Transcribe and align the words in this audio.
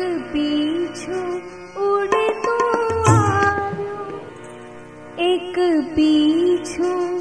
पीछू 0.00 1.20
उड़े 1.84 2.28
तो 2.44 2.56
आयो। 3.10 4.20
एक 5.20 5.58
पीछू 5.96 7.17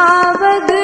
आवद 0.00 0.79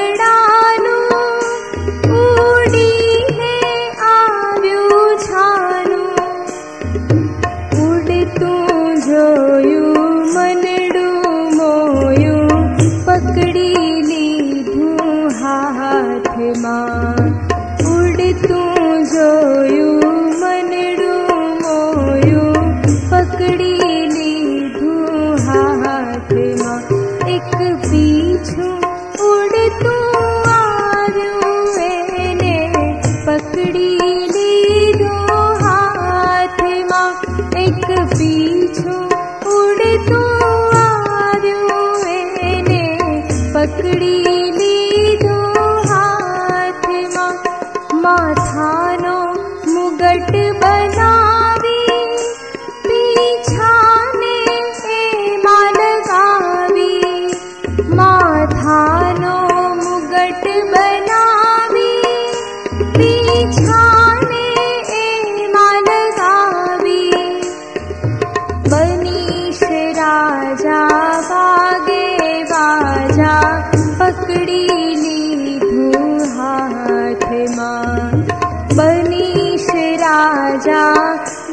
पकड़ी 43.66 44.45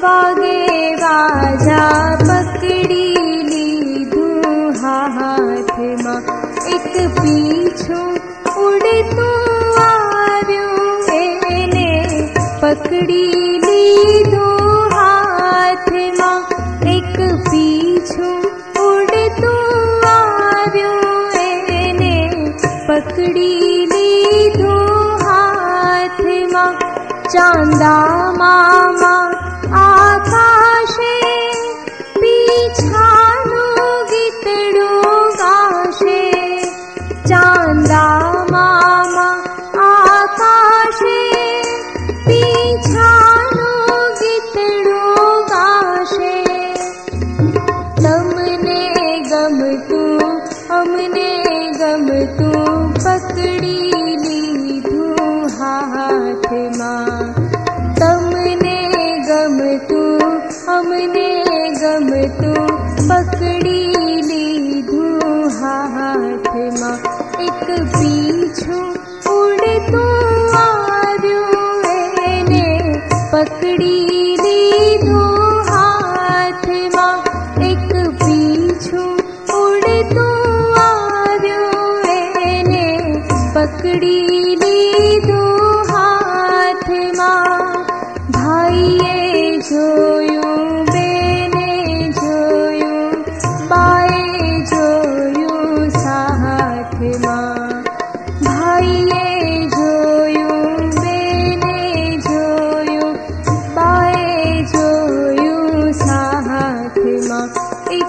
गे 0.05 0.95
राजा 0.95 1.83
बकरीली 2.21 4.05
दुहा 4.05 4.97
एक 6.75 6.95
पीच्छ 7.19 7.91
उडुतु 8.63 9.29
हे 11.09 11.65
ने 11.73 11.91
पकुली 12.63 13.59
दोहा 14.23 15.09
एक 16.87 17.17
पि 17.49 17.65
उडु 18.81 19.23
तु 19.39 19.55
ने 21.99 22.15
पकड़ी 22.87 23.85
ली 23.85 24.49
दो 24.49 24.77
हा 25.23 25.41
मा। 26.53 26.65
च 27.31 27.37
म 28.37 29.22
आशे 40.41 41.17
पितु 42.27 43.07
आशे 45.55 46.35
तंने 48.03 49.19
गबतु 49.31 50.01
हम 50.73 50.95
गबतु 51.79 52.51
बकरी 53.03 53.77
ली 54.23 54.81
तथे 54.81 56.69
मा। 56.69 56.93
तंने 57.99 58.77
गबतु 59.29 60.03
हम 60.69 60.91
गबतु 61.81 62.53
बकरी 63.07 63.87
ली 64.21 64.81
तू 64.81 65.01
हा 65.59 65.75
हाथमा 65.95 66.91
पकडी 73.33 74.22